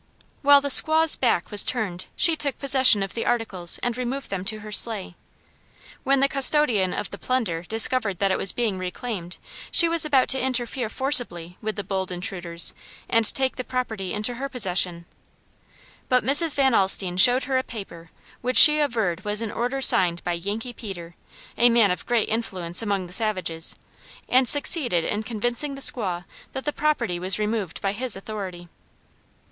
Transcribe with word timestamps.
While 0.41 0.61
the 0.61 0.69
squaw's 0.71 1.15
back 1.15 1.51
was 1.51 1.63
turned 1.63 2.05
she 2.15 2.35
took 2.35 2.57
possession 2.57 3.03
of 3.03 3.13
the 3.13 3.23
articles 3.23 3.77
and 3.83 3.95
removed 3.95 4.31
them 4.31 4.43
to 4.45 4.61
her 4.61 4.71
sleigh. 4.71 5.13
When 6.03 6.21
the 6.21 6.27
custodian 6.27 6.91
of 6.91 7.11
the 7.11 7.19
plunder 7.19 7.61
discovered 7.61 8.17
that 8.17 8.31
it 8.31 8.37
was 8.39 8.51
being 8.51 8.79
reclaimed, 8.79 9.37
she 9.69 9.87
was 9.87 10.03
about 10.03 10.27
to 10.29 10.41
interfere 10.41 10.89
forcibly 10.89 11.55
with 11.61 11.75
the 11.75 11.83
bold 11.83 12.09
intruders 12.11 12.73
and 13.07 13.31
take 13.35 13.57
the 13.57 13.63
property 13.63 14.11
into 14.11 14.33
her 14.41 14.49
possession. 14.49 15.05
But 16.09 16.25
Mrs. 16.25 16.55
Van 16.55 16.73
Alstine 16.73 17.17
showed 17.17 17.43
her 17.43 17.57
a 17.59 17.63
paper 17.63 18.09
which 18.41 18.57
she 18.57 18.79
averred 18.79 19.23
was 19.23 19.39
an 19.43 19.51
order 19.51 19.83
signed 19.83 20.23
by 20.23 20.33
"Yankee 20.33 20.73
Peter," 20.73 21.13
a 21.59 21.69
man 21.69 21.91
of 21.91 22.07
great 22.07 22.27
influence 22.27 22.81
among 22.81 23.05
the 23.05 23.13
savages, 23.13 23.75
and 24.27 24.47
succeeded 24.47 25.03
in 25.03 25.21
convincing 25.21 25.75
the 25.75 25.79
squaw 25.79 26.25
that 26.53 26.65
the 26.65 26.73
property 26.73 27.19
was 27.19 27.37
removed 27.37 27.79
by 27.83 27.91
his 27.91 28.15
authority. 28.15 28.67